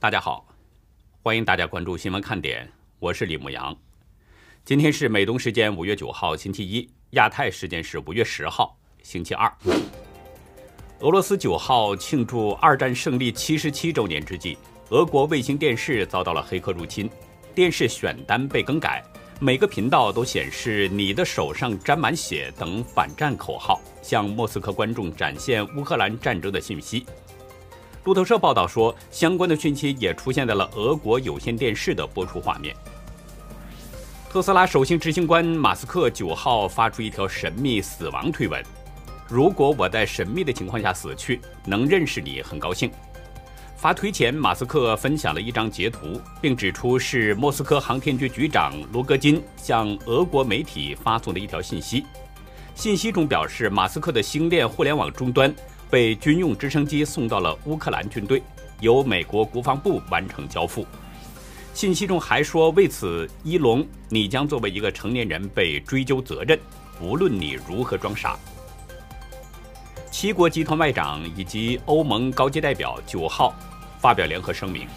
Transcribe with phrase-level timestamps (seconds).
[0.00, 0.46] 大家好，
[1.24, 3.76] 欢迎大家关注新闻看点，我是李牧阳。
[4.64, 9.52] 今天是美东时间五月九号星期一，亚太时间是五月十号星期二。
[11.00, 14.56] 俄罗斯九号庆祝二战胜利七十七周年之际，
[14.90, 17.10] 俄国卫星电视遭到了黑客入侵，
[17.52, 19.02] 电视选单被更改，
[19.40, 27.04] 每个频道都显示“你的手上沾满血”等反战口号，向莫斯科观众展现乌克兰战争的信息。
[28.08, 32.74] 路透社报道说，相关的讯息也出现在了俄国有线电视的播出画面。
[34.30, 38.64] 特斯拉首席执行官马斯克九号发出一条神秘死亡推文
[39.28, 42.90] ：“如果我在神秘的情况下死去，能认识你很高兴。”
[43.76, 52.06] 发推前，马斯克分享了一张截图，并指出是莫斯科航天局局长罗戈金向俄国媒体发送的一条信息。
[52.74, 55.54] 信息中表示，马斯克的星链互联网终端。
[55.90, 58.42] 被军用直升机送到了乌克兰军队，
[58.80, 60.86] 由美国国防部完成交付。
[61.72, 66.58] 信息中还说，为此，伊隆，你将作为一个成年人被追究责任，
[67.00, 68.36] 无论你如何装傻。
[70.10, 73.54] 七国集团外长以及欧盟高级代表九号
[74.00, 74.88] 发表联合声明，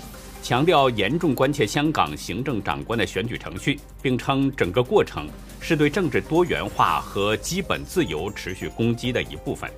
[0.41, 9.69] 强调严重关切香港行政长官的选举程序，并称整个过程是对政治多元化和基本自由持续攻击的一部分。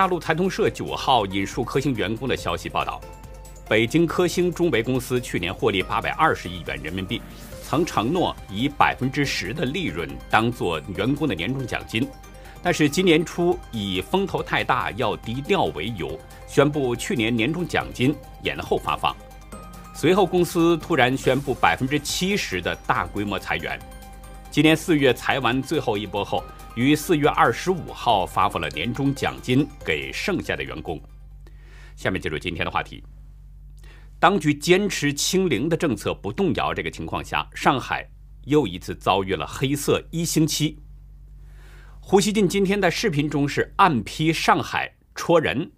[0.00, 2.98] 大陆财通社九号引述科兴员工的消息报道，
[3.68, 7.20] 北京科兴中维公司去年获利八百二十亿元人民币，
[7.62, 12.08] 曾承诺以百分之十的利润当做员工的年终奖金，
[12.62, 19.14] 但是今年初以风头太大要低调为由，宣布去年年终奖金延后发放。
[19.94, 23.78] 随后公司突然宣布百分之七十的大规模裁员，
[24.50, 26.42] 今年四月裁完最后一波后。
[26.76, 31.00] 于四月二十五号发放了年终奖金给剩下的员工。
[31.96, 33.02] 下面进入今天的话题。
[34.20, 38.08] 当局坚持清零的政策不动摇，这个情况下，上海
[38.44, 40.78] 又一次遭遇了黑色一星期。
[42.00, 45.72] 胡锡进今天在视频中是暗批上海戳人，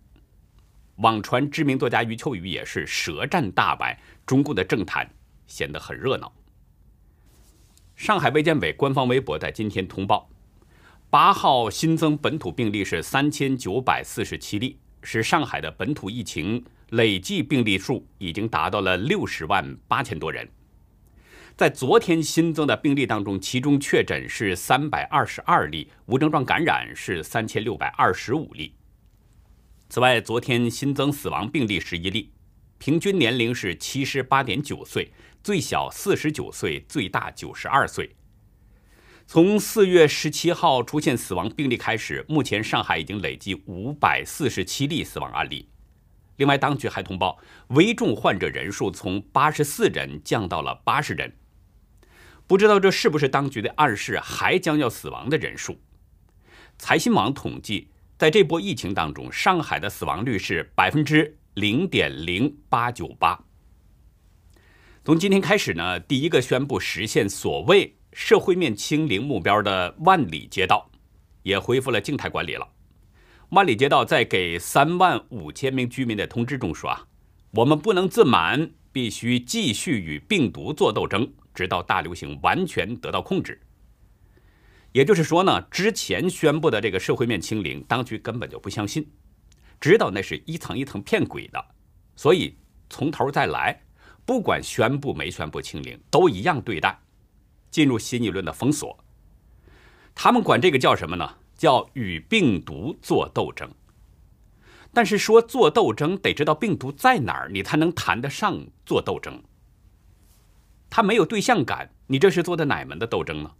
[0.96, 5.08] 网传知名作家余秋雨也是舌战大白，中共的政坛
[5.46, 6.32] 显得很热闹。
[7.96, 10.28] 上海卫健委官方微博在今天通报。
[11.12, 20.48] 八号新增本土病例是三千九百四十七例，使上海的本土疫情累计病例数已经达到了六十万八千多人。
[21.54, 28.74] 在昨天新增的病例当中，其中确诊是三百二十二例，无症状感染是三千六百二十五例。
[29.90, 32.32] 此外，昨天新增死亡病例十一例，
[32.78, 35.12] 平均年龄是七十八点九岁，
[35.44, 38.16] 最小四十九岁，最大九十二岁。
[39.26, 45.68] 从四月十七号出现死亡病例开始，目前上海已经累计五百四十七例死亡案例。
[46.36, 47.38] 另外，当局还通报
[47.68, 51.34] 危重患者人数从八十四人降到了八十人。
[52.46, 55.78] 不知道这是不是当局的暗示，还将要死亡的人数？
[56.78, 57.88] 财新网统计，
[58.18, 63.44] 在这波疫情当中，上海的死亡率是百分之零点零八九八。
[65.04, 67.96] 从今天开始呢，第一个宣布实现所谓。
[68.12, 70.90] 社会面清零目标的万里街道
[71.42, 72.68] 也恢复了静态管理了。
[73.50, 77.06] 万里街道在给三万五千名居民的通知中说：“啊，
[77.52, 83.60] 我们不能自满，必须继续与病毒做斗争，直到大流行完全得到控制。”
[84.92, 89.10] 也就是说呢，之前宣布的这个社会面清零，当局根本就不相信，
[89.80, 91.64] 知道那是一层一层骗鬼的，
[92.14, 92.56] 所以
[92.90, 93.82] 从头再来，
[94.24, 96.98] 不管宣布没宣布清零，都一样对待。
[97.72, 99.02] 进入新一轮的封锁，
[100.14, 101.38] 他们管这个叫什么呢？
[101.56, 103.68] 叫与病毒做斗争。
[104.92, 109.42] 但是说做斗争，得知道病毒在哪儿，你才能谈得上做斗争。
[110.90, 113.50] 他没有对象感，你这是做的哪门的斗争呢？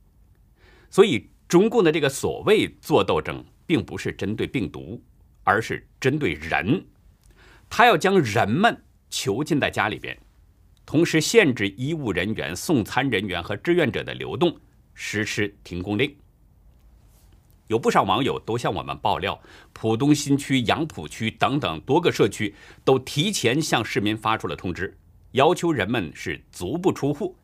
[0.91, 5.03] 所以中共的这个所谓做斗争，并不是针对病毒，
[5.43, 6.87] 而是针对人。
[7.71, 10.19] 他要将人们囚禁在家里边。
[10.93, 14.55] 同时限制医务人员、送餐人员和志愿者的流动，
[14.93, 16.15] 实施停工令。
[17.69, 19.41] 有不少网友都向我们爆料，
[19.73, 22.55] 浦东新区、杨浦区等等多个社区
[22.85, 24.95] 都提前向市民发出了通知，
[25.31, 27.35] 要求人们是足不出户，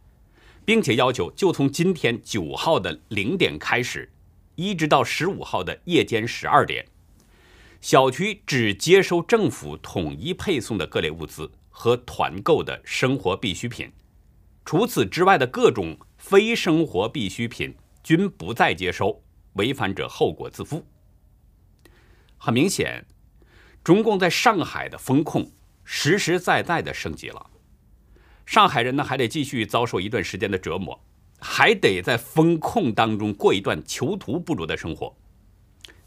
[0.66, 4.12] 并且要求就从今天九号的零点开始，
[4.56, 6.84] 一直到十五号的夜间十二点，
[7.80, 11.50] 小区只接收政府统一配送的各类物资。
[11.78, 13.88] 和团购的生活必需品，
[14.64, 17.72] 除此之外的各种非生活必需品
[18.02, 19.22] 均不再接收，
[19.52, 20.84] 违反者后果自负。
[22.36, 23.06] 很明显，
[23.84, 25.48] 中共在上海的风控
[25.84, 27.48] 实实在在的升级了。
[28.44, 31.00] 上海人呢，还得继续遭受一段时间的折磨，
[31.38, 35.16] 还得在风控当中过一段囚徒不如的生活。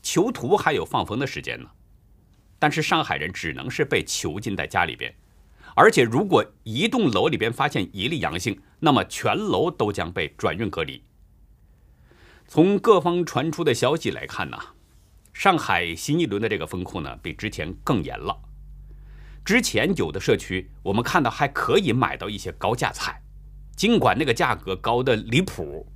[0.01, 1.71] 囚徒还有放风的时间呢，
[2.59, 5.15] 但是上海人只能是被囚禁在家里边，
[5.75, 11.03] 而且如果一栋楼里边发现一例阳性，那么全楼都将被转运隔离。
[12.47, 14.57] 从各方传出的消息来看呢，
[15.31, 18.37] 上海新一轮的这个风控呢，比之前更严了。
[19.45, 23.21] 之前有的社区，我们看到还可以买到一些高价菜，
[23.75, 25.87] 尽管那个价格高的离谱，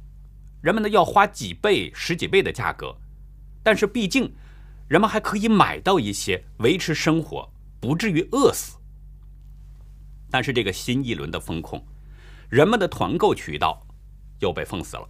[0.61, 2.95] 人们呢要花几倍、十几倍的价格，
[3.61, 4.33] 但是毕竟
[4.87, 8.77] 人们还可以买到一些维持生活，不至于饿死。
[10.35, 11.81] 但是这个新一轮的风控，
[12.49, 13.81] 人们的团购渠道
[14.41, 15.07] 又被封死了，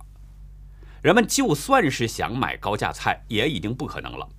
[1.01, 4.29] 人们就算是想买高价菜，也已经不可能了，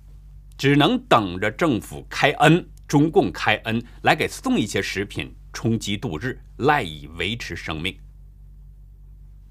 [0.57, 2.65] 只能等着政府开恩。
[2.87, 7.93] 中共开恩来给送一些食品充饥度日，赖以维持生命。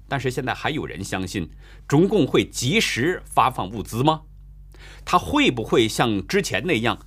[0.07, 1.47] 但是现在还有人相信
[1.87, 4.23] 中共会及时发放物资吗？
[5.05, 6.97] 他会不会像之前那样，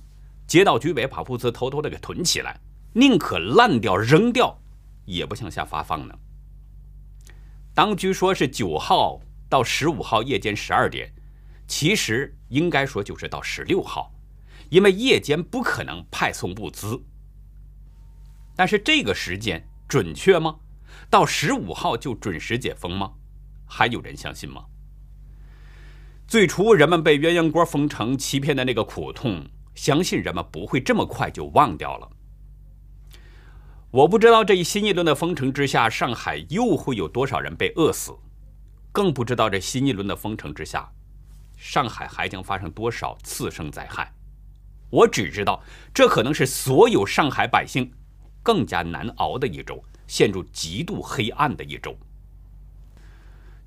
[0.47, 2.61] 街道居委把物资偷偷的给囤起来，
[2.93, 4.59] 宁可烂掉扔掉，
[5.05, 6.15] 也不向下发放呢？
[7.73, 11.13] 当局说是九号到十五号夜间十二点，
[11.67, 14.13] 其实应该说就是到十六号。
[14.69, 17.01] 因为夜间不可能派送物资，
[18.55, 20.55] 但是这个时间准确吗？
[21.09, 23.11] 到十五号就准时解封吗？
[23.65, 24.63] 还有人相信吗？
[26.25, 29.45] 最初人们被鸳鸯锅封城欺骗的那个苦痛，
[29.75, 32.09] 相信人们不会这么快就忘掉了。
[33.91, 38.13] 我不知道这一新一轮的封城之下，上海又会有多少人被饿死，
[38.93, 40.89] 更不知道这新一轮的封城之下，
[41.57, 44.09] 上海还将发生多少次生灾害。
[44.89, 45.61] 我只知道，
[45.93, 47.91] 这可能是所有上海百姓
[48.41, 51.93] 更加难熬的一周，陷入极度黑暗的一周。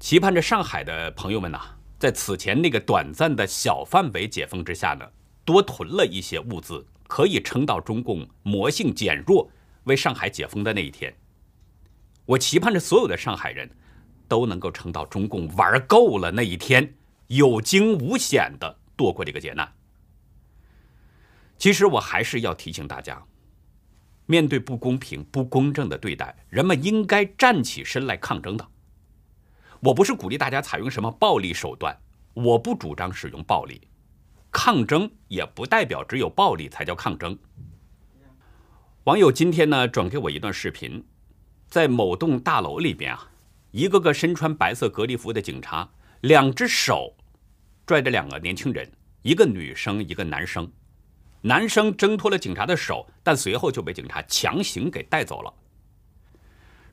[0.01, 1.61] 期盼着上海的朋友们呐，
[1.99, 5.07] 在此前那个短暂的小范围解封之下呢，
[5.45, 9.51] 多囤了一些物资，可以撑到中共魔性减弱、
[9.85, 11.15] 为上海解封的那一天。
[12.27, 13.71] 我期盼着所有的上海人
[14.27, 16.95] 都能够撑到中共玩够了那一天，
[17.27, 19.73] 有惊无险的度过这个劫难。
[21.59, 23.23] 其实我还是要提醒大家，
[24.27, 28.69] 面对不公平、不公正的对待，人们应该站起身来抗争的。
[29.81, 31.95] 我不是鼓励大家采用什么暴力手段，
[32.33, 33.87] 我不主张使用暴力，
[34.51, 37.39] 抗争也不代表只有暴力才叫抗争。
[39.05, 41.05] 网友今天呢转给我一段视频，
[41.69, 43.29] 在某栋大楼里边啊，
[43.71, 45.87] 一个个身穿白色隔离服的警察，
[46.23, 47.15] 两只手
[47.85, 48.91] 拽着两个年轻人，
[49.21, 50.73] 一个女生，一个男生。
[51.43, 55.53] 男生挣脱了警察的手，但随后就被警察强行给带走了。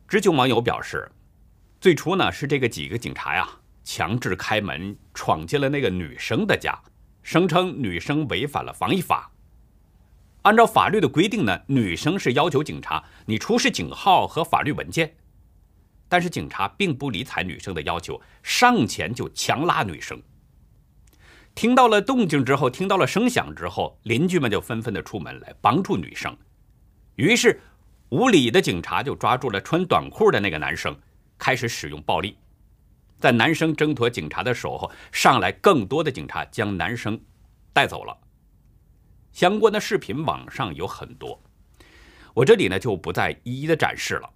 [0.06, 1.10] 知情网友表示，
[1.80, 3.48] 最初呢是这个几个警察呀
[3.86, 6.78] 强制开门闯进了那个女生的家，
[7.24, 9.31] 声称女生违反了防疫法。
[10.44, 15.16] 按照法律的规定呢，女生是要求警察你出示警号和法律文件，
[16.10, 20.22] 但是警察并不理睬女生的要求，上前就强拉女生。
[21.54, 26.36] 听到了动静之后，听到了声响之后，邻居们就纷纷的出门来帮助女生。
[27.16, 27.62] 于是，
[28.10, 30.98] 无理的警察就抓住了穿短裤的那个男生，
[31.38, 32.38] 开始使用暴力。
[33.20, 37.20] 在男生挣脱警察的手后，上来更多的警察将男生
[37.74, 38.18] 带走了。
[39.32, 41.42] 相关的视频网上有很多，
[42.34, 44.30] 我这里呢就不再一一的展示了。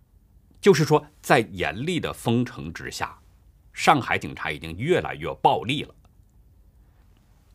[0.61, 3.19] 就是说，在严厉的封城之下，
[3.71, 5.93] 上海警察已经越来越暴力了。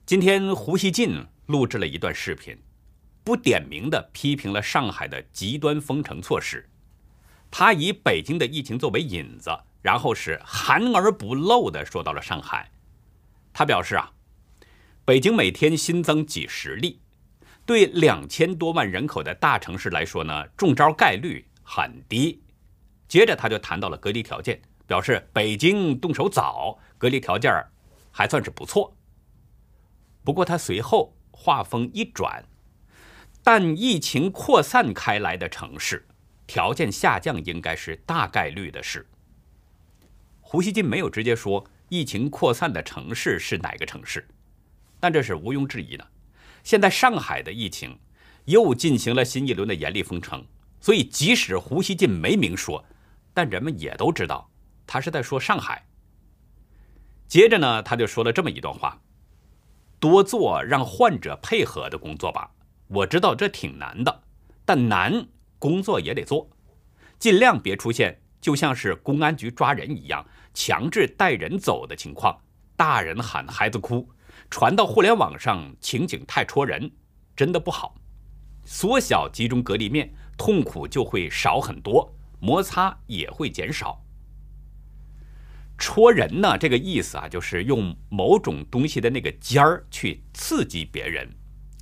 [0.07, 2.57] 今天，胡锡进录制了一段视频，
[3.25, 6.69] 不点名的批评了上海的极端封城措施。
[7.51, 9.51] 他以北京的疫情作为引子，
[9.83, 12.71] 然后是含而不露的说到了上海。
[13.53, 14.13] 他表示啊，
[15.05, 17.01] 北京每天新增几十例，
[17.71, 22.43] 对两千多万人口的大城市来说呢，中招概率很低。
[23.07, 27.65] 接着他就谈到了隔离条件，表示北京动手早，隔离条件
[28.11, 28.97] 还算是不错。
[30.25, 32.45] 不过他随后话锋一转，
[33.45, 36.09] 但疫情扩散开来的城市，
[36.49, 39.07] 条件下降应该是大概率的事。
[40.41, 44.27] 胡锡进没有直接说疫情扩散的城市是哪个城市，
[44.99, 46.05] 但这是毋庸置疑的。
[46.63, 47.99] 现在上海的疫情
[48.45, 50.45] 又进行了新一轮的严厉封城，
[50.81, 52.85] 所以即使胡锡进没明说，
[53.33, 54.51] 但人们也都知道
[54.87, 55.87] 他是在说上海。
[57.29, 59.01] 接着呢，他就说了这么一段话。
[60.01, 62.51] 多做让患者配合的工作吧。
[62.89, 64.23] 我知道这挺难的，
[64.65, 65.27] 但难
[65.59, 66.49] 工作也得做，
[67.19, 72.41] 尽量别出现就像是公安局抓人一样强制带人走的情况，
[72.77, 74.09] 大人喊孩子哭，
[74.51, 76.91] 传到互联网上情景太戳人，
[77.37, 77.95] 真的不好。
[78.65, 84.05] 缩小集中隔离面，痛苦就会少很多，摩擦也会减少。
[85.79, 91.27] 戳人呢，这个意思啊，就是用某种东西的那个尖儿去刺激别人。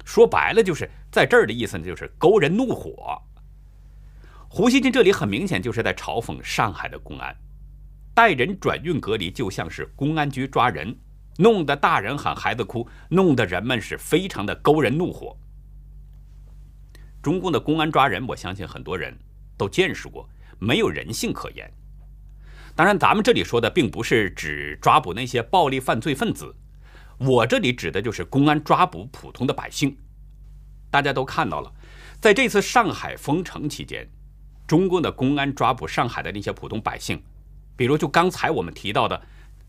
[0.04, 3.20] 说白了，就是在这儿的意思呢，就是勾人怒火。
[4.48, 7.36] 胡锡进这里很明显就是在嘲讽上海的公安，
[8.14, 10.96] 带人转运隔离就像是公安局抓人，
[11.40, 15.36] 弄得大人喊孩子哭，弄得人们是非常的勾人怒火。
[17.22, 19.16] 中共的公安抓人，我相信很多人
[19.56, 20.28] 都见识过，
[20.58, 21.72] 没有人性可言。
[22.74, 26.52] 当然，咱们这里说的并不是指抓捕那些暴力犯罪分子，
[27.18, 29.96] 我这里指的就是公安抓捕普通的百姓。
[30.90, 31.72] 大家都看到了，
[32.18, 34.08] 在这次上海封城期间，
[34.66, 37.22] 中共的公安抓捕上海的那些普通百姓，
[37.76, 39.20] 比如就刚才我们提到的，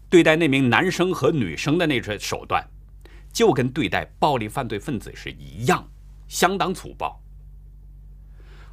[0.10, 2.68] 对待那名男生和女生的那种手段，
[3.32, 5.88] 就跟对待暴力犯罪分子是一样，
[6.28, 7.22] 相当粗暴。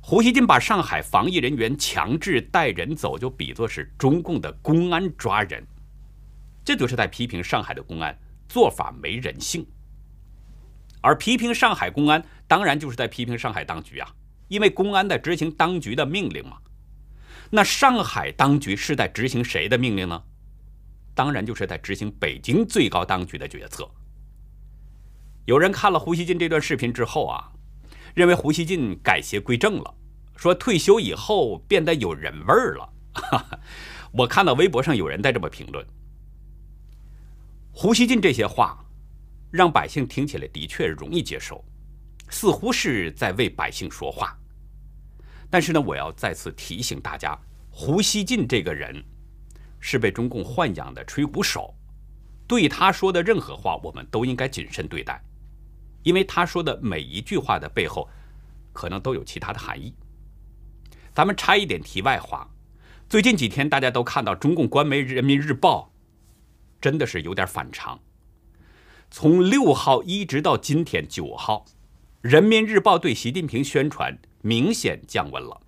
[0.00, 5.66] 胡锡进把上海防疫人员强制带人走，就比作是中共的公安抓人，
[6.64, 8.16] 这就是在批评上海的公安
[8.48, 9.66] 做法没人性。
[11.02, 14.08] 而批评上海公安，当然就是在批评上海当局啊，
[14.48, 16.56] 因为公安在执行当局的命令嘛。
[17.50, 20.22] 那上海当局是在执行谁的命令呢？
[21.16, 23.90] 当然就是在执行北京最高当局的决策。
[25.46, 27.50] 有人看了胡锡进这段视频之后啊。
[28.14, 29.94] 认为胡锡进改邪归正了，
[30.36, 32.92] 说退休以后变得有人味儿了。
[34.10, 35.86] 我看到微博上有人在这么评论。
[37.72, 38.82] 胡锡进这些话，
[39.50, 41.62] 让百姓听起来的确容易接受，
[42.30, 44.34] 似乎是在为百姓说话。
[45.50, 49.04] 但是呢，我要再次提醒大家，胡锡进这个人
[49.88, 51.72] 是被中共豢养的吹鼓手，
[52.48, 55.22] 对他说的任何话，我们都应该谨慎对待。
[56.02, 58.08] 因为他说的每一句话的背后，
[58.72, 59.94] 可能都有其他的含义。
[61.14, 62.50] 咱们插一点题外话，
[63.08, 65.92] 最近几天大家都看到中共官媒《人民日报》，
[66.80, 68.00] 真的是有点反常。
[69.08, 71.64] 从六号一直到今天九号，
[72.28, 75.60] 《人民日报》对习近平宣传明显降温了。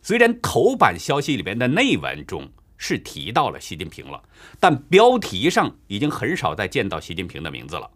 [0.00, 2.48] 虽然头版消息里边的内文中
[2.84, 4.20] 是提到了习近平了，
[4.58, 7.88] 但标题上已经很少再见到习近平的名字了。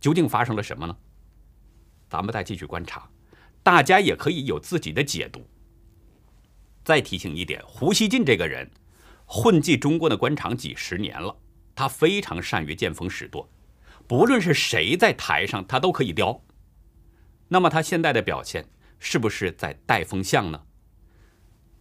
[0.00, 0.96] 究竟发生了什么呢？
[2.08, 3.06] 咱们再继续观察，
[3.62, 5.46] 大家也可以有自己的解读。
[6.82, 8.70] 再提醒一点，胡锡进这个人
[9.26, 11.36] 混迹中国的官场几十年了，
[11.74, 13.46] 他非常善于见风使舵，
[14.06, 16.42] 不论是谁在台上，他都可以叼。
[17.48, 18.66] 那么他现在的表现
[18.98, 20.62] 是不是在带风向呢？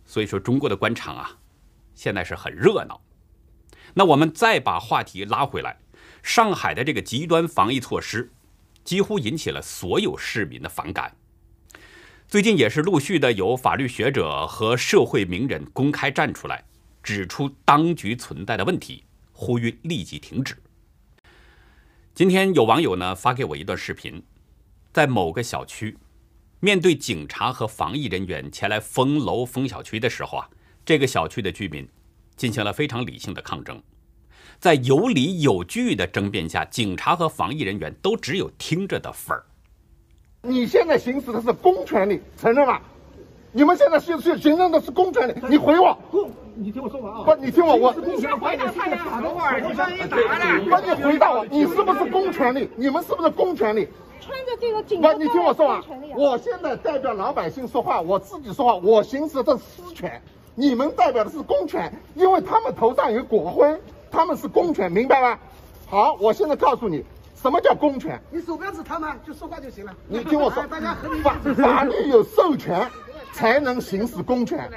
[0.06, 1.40] 所以说，中国的官场啊，
[1.94, 3.02] 现在是很热闹。
[3.94, 5.78] 那我们再把话题拉回来。
[6.24, 8.32] 上海的这个极端防疫措施，
[8.86, 11.18] 几乎引起了所有市民的反感。
[12.30, 16.64] 最近也是陆续的有法律学者和社会名人公开站出来，
[17.04, 20.56] 指出当局存在的问题，呼吁立即停止。
[22.16, 24.24] 今天有网友呢发给我一段视频，
[24.94, 25.98] 在某个小区，
[26.62, 30.50] 面对警察和防疫人员前来封楼封小区的时候啊，
[30.86, 31.88] 这个小区的居民
[32.36, 33.82] 进行了非常理性的抗争。
[34.60, 39.44] 在有理有据的争辩下，警察和防疫人员都只有听着的份儿。
[40.42, 42.82] 你现在行使的是公权力，承认吗？
[43.52, 45.98] 你们现在是是行政的是公权力，你回我。
[46.10, 47.24] 不，你听我说完啊。
[47.24, 47.94] 不，你听我，我。
[47.94, 49.06] 你先回答他呀。
[49.62, 50.60] 你声音大了。
[50.64, 52.70] 不，你回答我，你是不是公权力？
[52.76, 53.88] 你们是不是公权力？
[54.20, 55.82] 穿着这个警不，你听我说完。
[56.16, 60.22] 我现在代表老百姓说话，我自己说话，我行使的私权。
[60.56, 63.80] 你们代表的是公权，因为他们头上有国徽。
[64.12, 65.40] 他们是公权，明白吗？
[65.88, 67.04] 好，我现在告诉你，
[67.36, 68.22] 什么叫公权？
[68.30, 69.92] 你手标指他们，就说话就行了。
[70.08, 72.88] 你听我说，大家法法律有授权
[73.34, 74.70] 才能行使公权，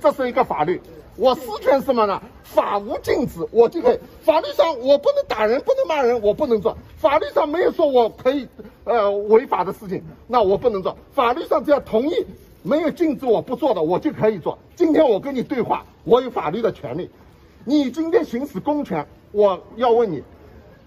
[0.00, 0.80] 这是一个法律。
[1.16, 2.22] 我私权什么呢？
[2.44, 3.98] 法无禁止，我就可以。
[4.20, 6.76] 法律上我不能打人，不能骂人，我不能做。
[6.96, 8.46] 法律上没有说我可以
[8.84, 10.96] 呃违法的事情，那我不能做。
[11.12, 12.24] 法律上只要同意，
[12.66, 14.58] 没有禁止我不做的，我就可以做。
[14.74, 17.10] 今天我跟你对话，我有法律的权利。
[17.66, 20.22] 你今天行使公权，我要问你，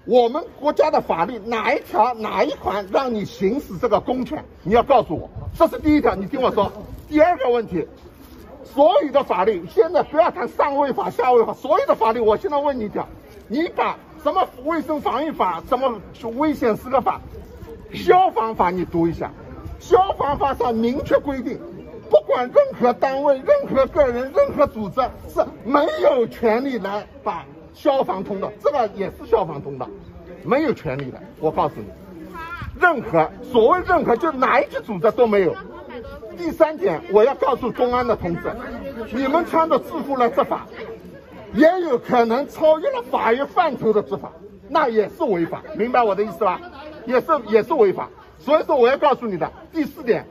[0.06, 4.44] 我们国家的法律哪一条哪一款让你行使这个公权？
[4.64, 6.72] 你要告诉我，这是第一条，你听我说。
[7.08, 7.88] 第二个问题，
[8.64, 13.08] 所有的法律现在不要谈上位法下位法，所有的法律，我现在问你一条，
[13.48, 16.02] 你把什么卫生防疫法、什么
[16.38, 17.22] 危险时刻法、
[17.94, 19.32] 消防法你读一下，
[19.88, 21.58] 消防法上明确规定，
[22.10, 29.88] 不管任何单位、任何个人、任何组织是没有权利来把消防通道，这个也是消防通道，
[30.44, 31.18] 没有权利的。
[31.40, 31.86] 我告诉你，
[32.82, 35.56] 任何所谓任何就哪一级组织都没有。
[36.38, 38.52] 第三点，我要告诉公安的同志，
[39.14, 40.68] 你们穿着制服来执法，
[41.54, 44.34] 也有可能超越了法律范畴的执法，
[44.68, 46.60] 那也是违法，明白我的意思吧？
[47.06, 48.10] 也是也是违法。
[48.40, 50.26] 所以说，我要告诉你的第四点，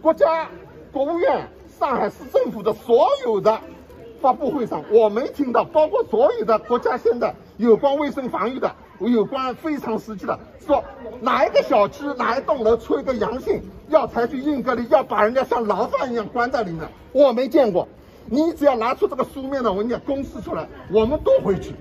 [0.00, 0.48] 国家、
[0.92, 3.60] 国务院、上海市政府的所有的
[4.20, 10.82] 发布会上，我没听到，包括所有的国家现在有关卫生防御的、有关非常时期的，说
[11.20, 17.86] 哪一个小区、哪一栋楼出一个阳性，要采取硬隔离，要把人家像牢犯一样关在里面，我没见过。
[18.30, 21.74] 你只要拿出这个书面的文件公示出来，我们都回去，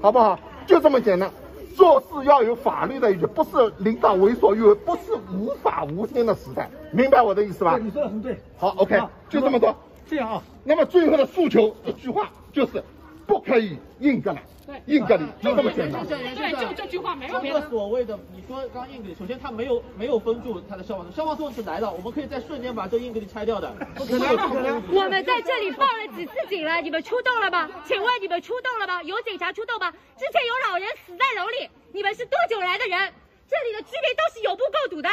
[0.00, 0.38] 好不好？
[0.66, 1.30] 就这么简单。
[1.76, 7.78] 做事要有法律的依据，不是领导为所欲为，不是无法无天的时代，明白我的意思吧？
[7.80, 8.38] 你说的很对。
[8.56, 9.74] 好，OK，就这么多。
[10.08, 10.42] 这样啊。
[10.64, 12.82] 那么最后的诉求一句话就是，
[13.28, 14.38] 不可以硬隔离。
[14.86, 16.04] 硬隔离就这么简单。
[16.06, 17.68] 对，就这句话没有别的。
[17.70, 23.68] 所谓的你说刚硬隔离，首先他没有没有封住他的消防消防车是来了，我们可以在瞬间把这硬隔离拆掉的。
[23.94, 24.82] 不可能，不可能。
[24.92, 26.80] 我们在这里报了几次警了？
[26.80, 27.68] 你们出动了吗？
[27.86, 29.02] 请问你们出动了吗？
[29.02, 29.92] 有警察出动吗？
[30.16, 33.12] 之前有老人死在楼里，你们是多久来的人？
[33.48, 35.08] 这里的居民都是有目共睹的。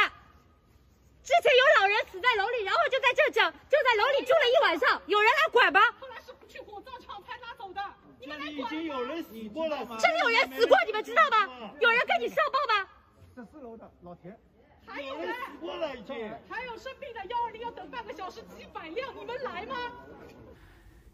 [1.24, 5.80] 之前有老人死在楼里，然后就在这整就在楼里住了一晚上，有人来管吗？
[5.98, 7.80] 后来是去火葬场拍他走的。
[8.26, 11.70] 这里已经有人死过了吗，这里有人死过，你们知道吗？
[11.80, 12.88] 有人跟你上报吗？
[13.36, 14.36] 这四楼的老田，
[14.84, 16.16] 还有人死过了已经，
[16.48, 19.76] 还有生病的幺二零要等半个小时，几百辆，你们来吗？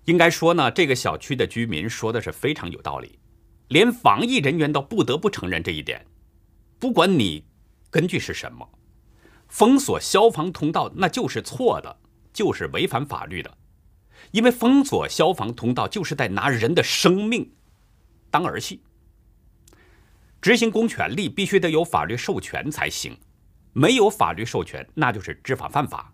[0.07, 3.19] 应该说呢，这个小区的居民说的是非常有道理，
[3.69, 6.07] 连防疫人员都不得不承认这一点。
[6.79, 7.45] 不管你
[7.91, 8.67] 根据是什么，
[9.49, 11.95] 封锁消防通道那就是错的，
[12.33, 13.59] 就是违反法律的。
[14.33, 17.53] 因为封锁消防通道就是在拿人的生命
[18.31, 18.83] 当儿戏。
[20.41, 23.17] 执行公权力必须得有法律授权才行，
[23.73, 26.13] 没有法律授权那就是知法犯法。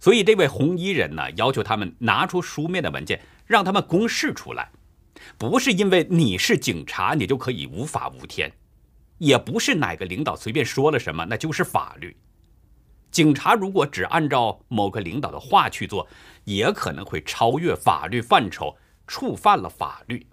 [0.00, 4.70] 所以这位红衣人呢，要求他们拿出书面的文件，让他们公示出来。
[5.36, 8.52] 不是因为你是警察，你就可以无法无天，
[9.18, 12.16] 也不是哪个领导随便说了什么那就是法律。
[13.10, 16.08] 警察如果只按照某个领导的话去做，
[16.44, 18.76] 也可能会超越法律范畴，
[19.06, 20.26] 触犯了法律。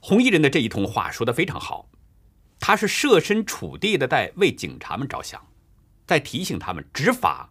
[0.00, 1.90] 红衣人的这一通话说的非常好，
[2.60, 5.44] 他是设身处地的在为警察们着想，
[6.06, 7.50] 在提醒他们执法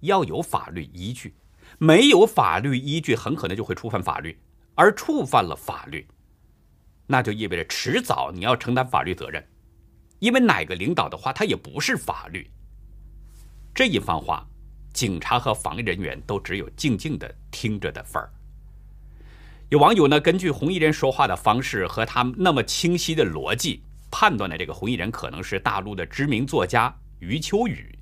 [0.00, 1.34] 要有法律依据，
[1.78, 4.38] 没有法律依据，很可能就会触犯法律，
[4.74, 6.06] 而触犯了法律，
[7.06, 9.48] 那就意味着迟早你要承担法律责任，
[10.18, 12.50] 因为哪个领导的话，他也不是法律。
[13.74, 14.46] 这一番话，
[14.94, 18.32] 警察和防疫人员都只有静静的听着的份儿。
[19.68, 27.98] 有网友呢，根据红衣人说话的方式和他那么清晰的逻辑，判断了这个红衣人可能是大陆的知名作家余秋雨。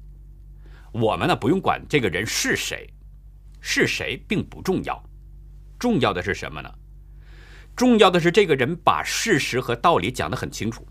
[0.93, 2.87] 我们呢，不用管这个人是谁，
[3.61, 5.03] 是谁并不重要，
[5.79, 6.71] 重要的是什么呢？
[7.75, 10.87] 重要的是这个人把事实和道理讲得很清楚，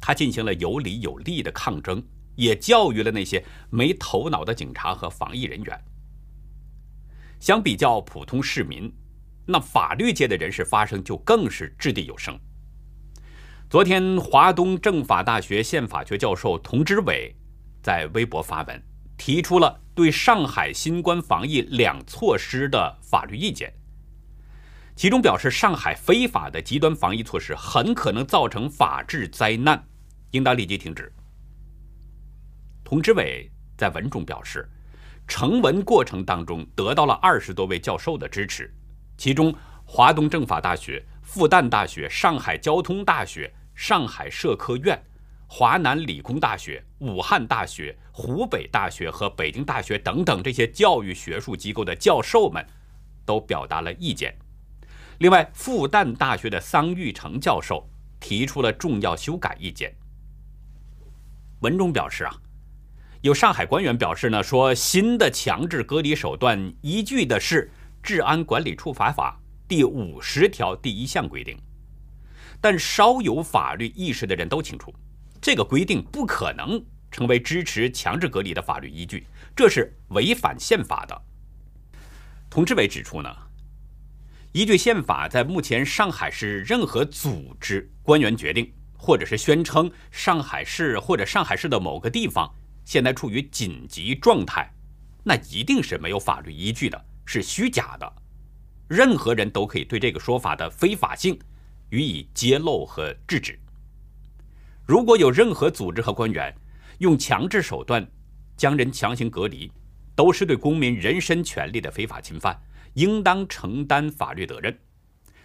[0.00, 2.00] 他进行了有理有利的抗争。
[2.36, 5.84] 也教育了那些没头脑的警察和防疫人员。
[7.40, 8.90] 相比较普通市民，
[9.44, 12.38] 那法律界的人士发声就更是掷地有声。
[13.68, 17.34] 昨天，华东政法大学宪法学教授童之伟
[17.82, 18.82] 在微博发文，
[19.18, 23.72] 提出了对上海新冠防疫两措施的法律意见，
[24.94, 29.84] 其中表示上海非法的极端防疫措施很可能造成法治灾难，
[30.30, 31.12] 应当立即停止。
[32.86, 34.64] 童之伟在文中表示，
[35.26, 38.72] 成文过程当中得到了二十多位教授的支持，
[39.18, 39.52] 其中
[39.84, 44.96] 华东政法大学、复旦大学、上海交通大学、上海社科院、
[45.48, 52.64] 华南理工大学、武汉大学、湖北大学和北京大学等等这些教育学术机构的教授们
[53.24, 54.32] 都表达了意见。
[55.18, 57.84] 另外，复旦大学的桑玉成教授
[58.20, 59.92] 提出了重要修改意见。
[61.62, 62.32] 文中表示啊。
[63.26, 67.64] 有上海官员表示呢，说新的强制隔离手段依据的是
[68.00, 69.36] 《治安管理处罚法》
[69.68, 71.58] 第五十条第一项规定，
[72.60, 74.94] 但稍有法律意识的人都清楚，
[75.40, 81.22] 这个规定不可能成为支持强制隔离的法律依据，这是违反宪法的。
[82.48, 83.28] 佟志伟指出呢，
[84.52, 92.48] 依据宪法，在目前上海市任何组织官员决定或者是宣称上海市或者上海市的某个地方
[92.86, 94.72] 现在处于紧急状态，
[95.24, 98.10] 那一定是没有法律依据的，是虚假的。
[98.88, 101.36] 任何人都可以对这个说法的非法性
[101.90, 103.58] 予以揭露和制止。
[104.86, 106.54] 如果有任何组织和官员
[106.98, 108.06] 用强制手段
[108.56, 109.70] 将人强行隔离，
[110.14, 112.56] 都是对公民人身权利的非法侵犯，
[112.94, 114.78] 应当承担法律责任。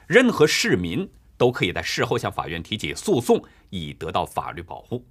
[0.05, 5.03] 任何市民都可以在事后向法院提起诉讼，以得到法律保护。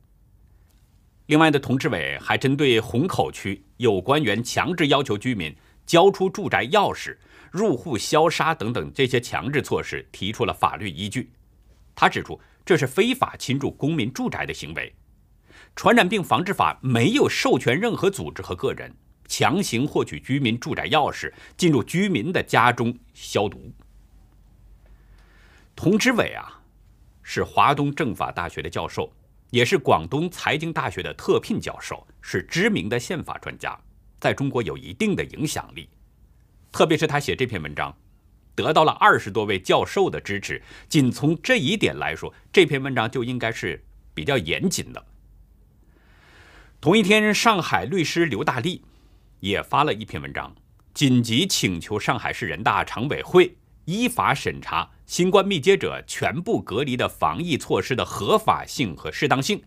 [1.31, 5.55] 另外的，童志伟还针对虹口区有官员强制要求居民
[5.87, 7.16] 交出住宅钥匙、
[7.53, 11.31] 入户消杀等等这些强制措施提出了法律依据。
[11.95, 14.93] 他指出，这是非法侵入公民住宅的行为。
[15.77, 18.93] 传染病防治法没有授权任何组织和个人
[19.29, 23.73] 强行获取居民住宅钥匙，进入居民的家中消毒。
[25.77, 26.61] 童志伟啊，
[27.23, 29.12] 是华东政法大学的教授，
[29.51, 33.79] 也是广东财经大学的特聘教授，是知名的宪法专家，
[34.19, 35.89] 在中国有一定的影响力。
[36.73, 37.95] 特别是他写这篇文章，
[38.55, 40.63] 得到了二十多位教授的支持。
[40.89, 43.85] 仅从这一点来说，这篇文章就应该是
[44.15, 45.05] 比较严谨的。
[46.81, 48.83] 同一天，上海律师刘大力
[49.41, 50.55] 也发了一篇文章，
[50.95, 59.61] 紧急请求上海市人大常委会依法审查新冠密接者全部隔离的防疫措施的合法性和适当性，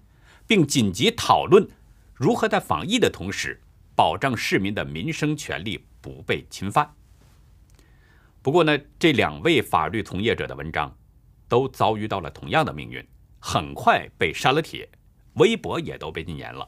[0.48, 1.68] 并紧急讨论
[2.14, 3.62] 如何在防疫的同时
[3.94, 6.90] 保障市民的民生权利不被侵犯。
[8.42, 10.98] 不过呢，这两位法律从业者的文章
[11.50, 13.06] 都遭遇到了同样的命运，
[13.38, 14.88] 很快被删了帖，
[15.34, 16.66] 微博也都被禁言了。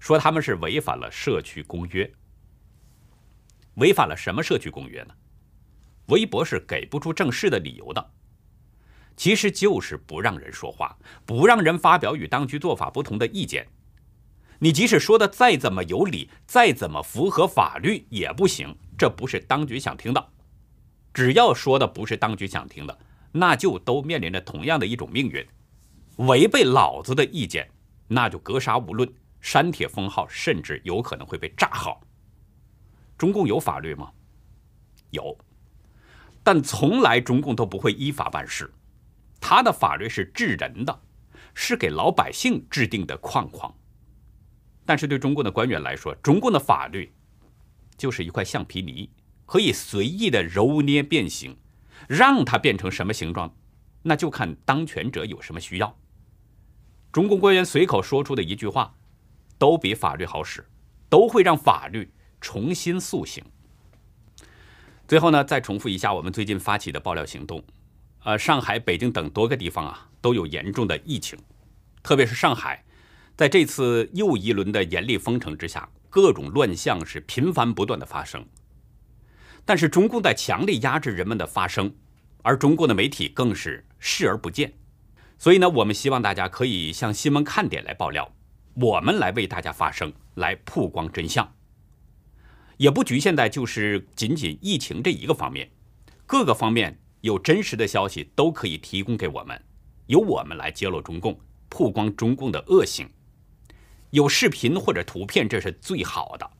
[0.00, 2.12] 说他们是违反了社区公约，
[3.74, 5.14] 违反了什么社区公约呢？
[6.06, 8.10] 微博是给不出正式的理由的，
[9.16, 13.66] 其实就是不让人说话，不让人发表与当局做法不同的意见。
[14.58, 20.28] 你即使说的再怎么有理，再怎么符合法律也不行，这不是当局想听的。
[21.12, 22.98] 只要说的不是当局想听的，
[23.32, 25.46] 那就都面临着同样的一种命运：
[26.26, 27.70] 违背老子的意见，
[28.08, 29.12] 那就格杀勿论。
[29.40, 32.00] 删帖封号，甚至有可能会被炸号。
[33.16, 34.10] 中共有法律吗？
[35.10, 35.38] 有，
[36.46, 38.72] 但从来中共都不会依法办事。
[39.40, 41.00] 他的法律是治人的，
[41.54, 43.74] 是给老百姓制定的框框。
[44.84, 47.12] 但是对中共的官员来说，中共的法律
[47.96, 49.10] 就是一块橡皮泥，
[49.44, 51.56] 可以随意的揉捏变形，
[52.08, 53.52] 让它变成什么形状，
[54.02, 55.98] 那就看当权者有什么需要。
[57.10, 58.94] 中共官员随口说出的一句话。
[59.58, 60.68] 都比法律好使，
[61.08, 63.42] 都会让法律重新塑形。
[65.08, 67.62] 最后呢，再重复一下我们最近发起的爆料行动。
[68.24, 71.38] 呃，上海、北京等多个地方啊，都有严重的疫情，
[72.02, 72.84] 特别是上海，
[73.36, 78.44] 在这次又一轮的严厉封城之下，各种乱象是频繁不断的发生。
[79.64, 81.94] 但是中共在强力压制人们的发声，
[82.42, 84.72] 而中共的媒体更是视而不见。
[85.38, 88.32] 所以呢，我们希望大家可以向新闻看点来爆料。
[88.74, 91.54] 我们来为大家发声，来曝光真相，
[92.76, 95.70] 也不局限在就是仅仅疫情这一个方面，
[96.26, 99.60] 各个方面有真实的消息都可以提供给我们，
[100.06, 103.08] 由我们来揭露中共，曝光中共的恶行。
[104.10, 106.50] 有视频或者图片，这是最好的，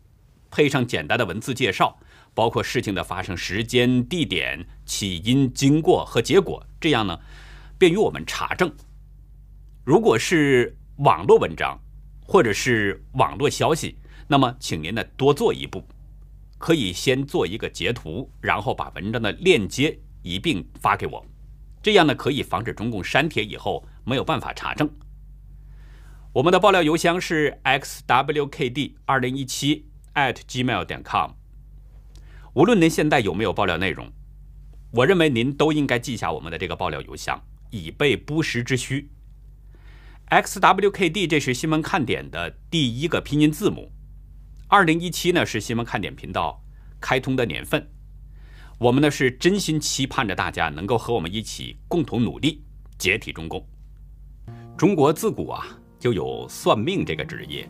[0.50, 1.98] 配上简单的文字介绍，
[2.34, 7.18] 包括事情的发生时间、地点、起因、经过和结果，这样呢，
[7.78, 8.72] 便于我们查证。
[9.84, 11.78] 如果是网络文章，
[12.26, 15.86] 或者是网络消息，那么请您呢多做一步，
[16.58, 21.24] 可以先做一个截图，然后把文章的链接一并发给我，
[21.82, 24.90] 这样呢可以防止中共删帖以后没有办法查证。
[26.32, 31.30] 我们的爆料邮箱是 xwkd 二零一七 at gmail 点 com。
[32.54, 34.10] 无论您现在有没有爆料内容，
[34.90, 39.10] 我认为您都应该记下我们的这个爆料邮箱，以备不时之需。
[40.30, 43.92] xwkd 这是新闻看点的第一个拼音字母。
[44.68, 46.60] 二零一七呢是新闻看点频道
[47.00, 47.88] 开通的年份，
[48.78, 52.64] 我们呢是真心期盼着大家能够和我们一起共同努力
[52.98, 53.64] 解体中共。
[54.76, 55.64] 中国自古啊
[56.00, 57.68] 就有算命这个职业，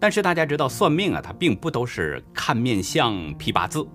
[0.00, 3.86] 但是大家知道算命啊它并不都是看面相批八字，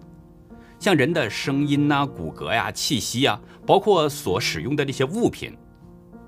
[0.79, 5.57] 像人的声音呐、骨骼呀、气息呀，包括所使用的那些物品。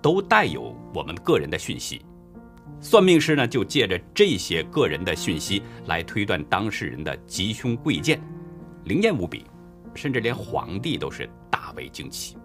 [0.01, 2.01] 都带有我们个人的讯息，
[2.81, 8.21] 算命师呢就借着这些个人的讯息来推断当事人的吉凶贵贱，
[8.85, 9.45] 灵验无比，
[9.93, 12.37] 甚至连皇帝都是大为惊奇。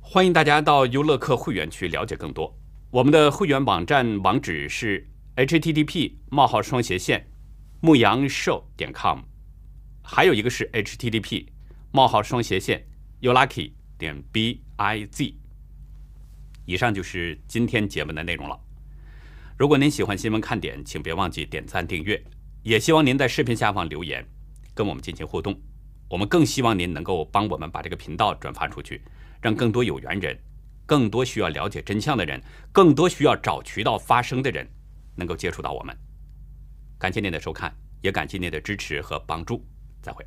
[0.00, 2.54] 欢迎大家到优乐客会员区了解更多。
[2.90, 7.26] 我们的会员网站网址是 http: 冒号双斜线
[7.80, 9.20] 牧羊 show 点 com，
[10.02, 11.46] 还有一个是 http:
[11.90, 12.86] 冒号双斜线
[13.22, 15.34] youlucky 点 biz。
[16.68, 18.60] 以上就是今天节目的内容了。
[19.56, 22.22] 如果您喜欢新闻看点，请别忘记点赞订阅，
[22.62, 24.22] 也希望您在视频下方留言，
[24.74, 25.58] 跟我们进行互动。
[26.10, 29.00] 我们更希望您能够帮我们把这个频道转发出去，
[29.40, 30.38] 让更多有缘人、
[30.84, 32.38] 更多需要了解真相的人、
[32.70, 34.68] 更多需要找渠道发声的人，
[35.16, 35.96] 能够接触到我们。
[36.98, 39.64] 感谢您的收看，也感谢您的支持和帮助。
[40.02, 40.22] 再会。